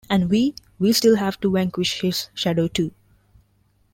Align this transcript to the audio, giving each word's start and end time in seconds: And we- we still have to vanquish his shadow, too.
And 0.09 0.31
we- 0.31 0.55
we 0.79 0.93
still 0.93 1.17
have 1.17 1.39
to 1.41 1.51
vanquish 1.51 2.01
his 2.01 2.29
shadow, 2.33 2.67
too. 2.67 2.91